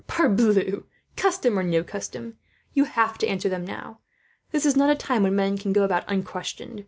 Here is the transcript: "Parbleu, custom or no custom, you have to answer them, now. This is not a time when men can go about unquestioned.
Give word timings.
"Parbleu, 0.07 0.85
custom 1.15 1.59
or 1.59 1.61
no 1.61 1.83
custom, 1.83 2.39
you 2.73 2.85
have 2.85 3.19
to 3.19 3.27
answer 3.27 3.49
them, 3.49 3.63
now. 3.63 3.99
This 4.49 4.65
is 4.65 4.75
not 4.75 4.89
a 4.89 4.95
time 4.95 5.21
when 5.21 5.35
men 5.35 5.59
can 5.59 5.73
go 5.73 5.83
about 5.83 6.05
unquestioned. 6.07 6.79